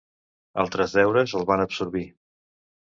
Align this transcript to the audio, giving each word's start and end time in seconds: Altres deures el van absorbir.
Altres 0.63 0.97
deures 1.01 1.37
el 1.43 1.47
van 1.53 1.65
absorbir. 1.69 2.05